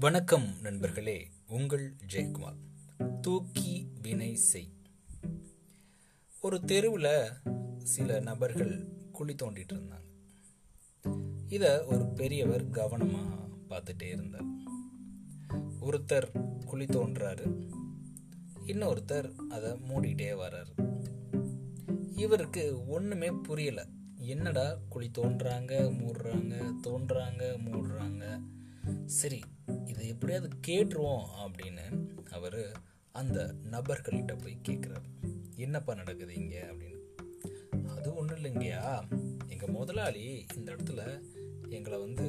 [0.00, 2.56] வணக்கம் நண்பர்களே உங்கள் ஜெயக்குமார்.
[3.20, 4.72] தூக்கி வினை செய்.
[6.40, 7.30] ஒரு தெருவில்
[7.78, 10.08] சில நபர்கள் குழி தோண்டிட்டு இருந்தாங்க.
[11.48, 14.44] இதை ஒரு பெரியவர் கவனமாக பார்த்துட்டே இருந்தார்.
[15.80, 17.70] ஒருத்தர் குழி தோன்றாரு.
[18.66, 20.96] இன்னொருத்தர் அதை மூடிட்டே வர்றாரு
[22.14, 23.88] இவருக்கு ஒன்றுமே புரியலை.
[24.16, 28.42] என்னடா குழி தோன்றாங்க மூடுறாங்க தோன்றாங்க மூடுறாங்க.
[29.06, 29.40] சரி
[30.00, 31.82] இதை எப்படியாவது கேட்டுருவோம் அப்படின்னு
[32.32, 32.62] அவர்
[33.12, 33.38] அந்த
[33.70, 35.08] நபர்கள்கிட்ட போய் கேட்குறாரு
[35.54, 37.00] என்னப்பா நடக்குது இங்கே அப்படின்னு.
[37.96, 38.84] அது ஒன்றும் இல்லைங்கய்யா.
[39.48, 41.00] எங்கள் முதலாளி இந்த இடத்துல
[41.68, 42.26] எங்களை வந்து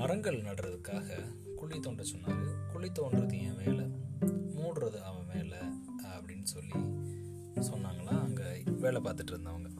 [0.00, 1.18] மரங்கள் நடுறதுக்காக
[1.56, 2.46] குழி தோண்ட சொன்னார்.
[2.72, 3.86] குழி தோன்றது என் வேலை
[4.56, 5.58] மூடுறது அவன் வேலை
[6.14, 6.80] அப்படின்னு சொல்லி
[7.70, 8.50] சொன்னாங்களாம் அங்கே
[8.84, 9.72] வேலை பார்த்துட்டு இருந்தவங்க.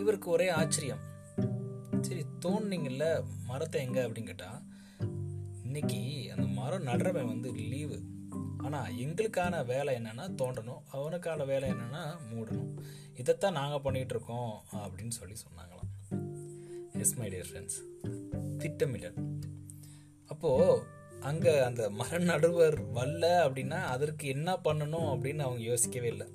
[0.00, 1.04] இவருக்கு ஒரே ஆச்சரியம்.
[2.00, 3.06] சரி தோணுனீங்கல்ல
[3.46, 4.62] மரத்தை எங்கே அப்படின்னு கேட்டால்
[5.76, 7.96] இன்னைக்கு அந்த மரம் நடுறவன் வந்து லீவு
[8.58, 10.82] ஆனால் எங்களுக்கான வேலை என்னன்னா தோண்டணும்.
[10.90, 12.68] அவனுக்கான வேலை என்னன்னா மூடணும்.
[13.14, 15.90] இதைத்தான் நாங்கள் பண்ணிட்டு இருக்கோம் அப்படின்னு சொல்லி சொன்னாங்களாம்.
[16.98, 17.78] எஸ் மை டியர் ஃப்ரெண்ட்ஸ்
[18.58, 19.18] திட்டமிடல்.
[20.26, 20.82] அப்போது
[21.20, 26.26] அங்கே அந்த மர நடுவர் வரல அப்படின்னா அதற்கு என்ன பண்ணணும் அப்படின்னு அவங்க யோசிக்கவே இல்லை.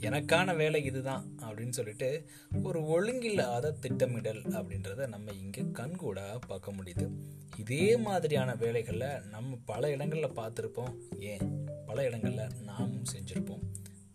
[0.00, 1.24] எனக்கான வேலை இதுதான்.
[1.52, 2.26] அப்படின்னு சொல்லிட்டு
[2.62, 7.10] ஒரு ஒழுங்கில்லாத திட்டமிடல் அப்படின்றத நம்ம இங்கே கண்கூடாக பார்க்க முடியுது.
[7.58, 10.94] இதே மாதிரியான வேலைகளில் நம்ம பல இடங்களில் பார்த்துருப்போம்.
[11.18, 11.66] ஏன்?
[11.86, 13.62] பல இடங்களில் நாமும் செஞ்சுருப்போம்.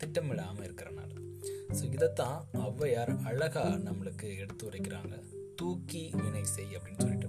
[0.04, 1.12] திட்டமிடாமல் இருக்கிறனால.
[1.70, 5.24] ஸோ இதைத்தான் ஔவையார் அழகாக நம்மளுக்கு எடுத்து உரைக்கிறாங்க.
[5.56, 7.26] தூக்கி வினை செய் அப்படின்னு சொல்லிட்டு.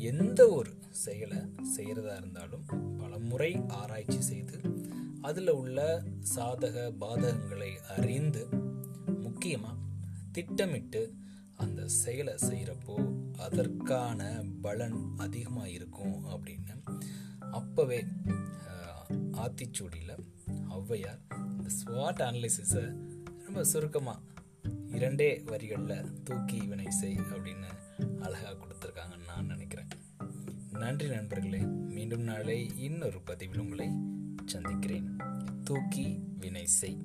[0.00, 1.38] எந்த ஒரு செயலை
[1.76, 2.64] செய்கிறதா இருந்தாலும்
[2.98, 4.60] பல முறை ஆராய்ச்சி செய்து
[5.20, 6.02] அதில் உள்ள
[6.36, 8.48] சாதக பாதகங்களை அறிந்து
[9.48, 9.84] முக்கியமாக
[10.32, 11.00] திட்டமிட்டு
[11.56, 12.94] அந்த செயலை செய்கிறப்போ
[13.36, 14.22] அதற்கான
[14.62, 16.74] பலன் அதிகமாக இருக்கும் அப்படின்னு
[17.52, 18.00] அப்போவே
[19.44, 20.12] ஆத்திச்சூடியில்
[20.78, 21.22] ஔவையார்
[21.52, 22.84] இந்த ஸ்வாட் அனலிசிஸை
[23.44, 24.26] ரொம்ப சுருக்கமாக
[24.90, 27.70] இரண்டே வரிகளில் தூக்கி வினை செய் அப்படின்னு
[28.20, 29.90] அழகாக கொடுத்துருக்காங்கன்னு நான் நினைக்கிறேன்.
[30.82, 31.62] நன்றி நண்பர்களே
[31.94, 32.58] மீண்டும் நாளை
[32.88, 33.88] இன்னொரு பதிவில் உங்களை
[34.44, 35.08] சந்திக்கிறேன்.
[35.64, 36.06] தூக்கி
[36.38, 37.00] வினை செய்.